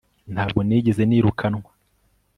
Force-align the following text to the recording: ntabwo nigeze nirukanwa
ntabwo 0.33 0.59
nigeze 0.67 1.01
nirukanwa 1.05 1.69